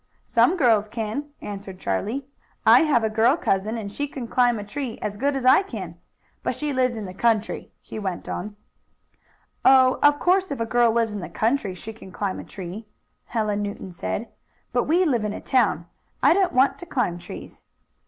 "Some 0.25 0.57
girls 0.57 0.87
can," 0.87 1.29
answered 1.41 1.77
Charlie. 1.77 2.25
"I 2.65 2.79
have 2.81 3.03
a 3.03 3.07
girl 3.11 3.37
cousin, 3.37 3.77
and 3.77 3.91
she 3.91 4.07
can 4.07 4.27
climb 4.27 4.57
a 4.57 4.63
tree 4.63 4.97
as 4.99 5.15
good 5.15 5.35
as 5.35 5.45
I 5.45 5.61
can. 5.61 5.95
But 6.41 6.55
she 6.55 6.73
lives 6.73 6.95
in 6.97 7.05
the 7.05 7.13
country," 7.13 7.71
he 7.79 7.99
went 7.99 8.27
on. 8.27 8.55
"Oh, 9.63 9.99
of 10.01 10.17
course 10.17 10.49
if 10.49 10.59
a 10.59 10.65
girl 10.65 10.91
lives 10.91 11.13
in 11.13 11.19
the 11.19 11.29
country 11.29 11.75
she 11.75 11.93
can 11.93 12.11
climb 12.11 12.39
a 12.39 12.43
tree," 12.43 12.87
Helen 13.25 13.61
Newton 13.61 13.91
said 13.91 14.29
"But 14.73 14.85
we 14.85 15.05
live 15.05 15.23
in 15.23 15.33
a 15.33 15.39
town. 15.39 15.85
I 16.23 16.33
don't 16.33 16.51
want 16.51 16.79
to 16.79 16.87
climb 16.87 17.19
trees." 17.19 17.61